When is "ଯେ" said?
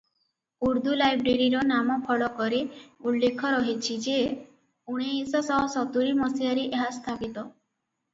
4.05-4.15